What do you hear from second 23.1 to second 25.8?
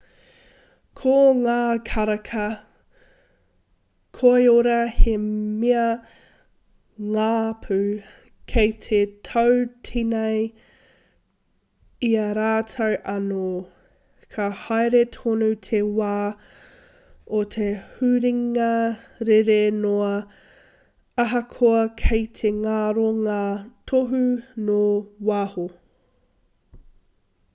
ngā tohu nō waho